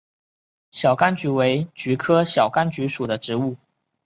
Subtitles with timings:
[0.71, 3.55] 小甘菊为菊科小甘菊属的植物。